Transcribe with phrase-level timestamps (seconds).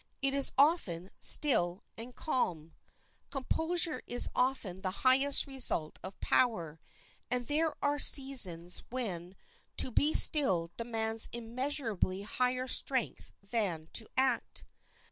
[0.19, 2.73] It is often still and calm.
[3.29, 6.79] Composure is often the highest result of power,
[7.29, 9.35] and there are seasons when
[9.77, 14.63] to be still demands immeasurably higher strength than to act.